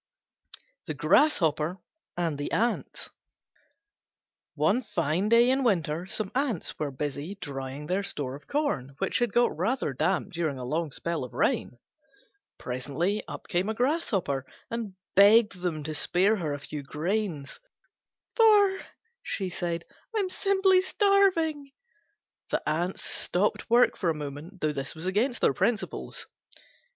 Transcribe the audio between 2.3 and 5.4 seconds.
THE ANTS One fine